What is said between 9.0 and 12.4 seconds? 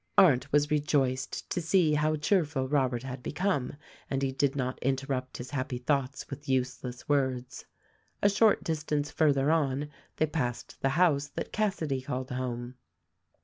further on they passed the house that Cassady called